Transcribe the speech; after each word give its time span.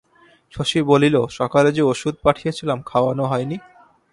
শশী 0.53 0.79
বলিল, 0.81 1.15
সকালে 1.39 1.69
যে 1.71 1.83
ওষুধ 1.83 2.15
পাঠিয়েছিলাম 2.23 2.79
খাওয়ানো 2.81 3.23
হয়নি? 3.25 3.57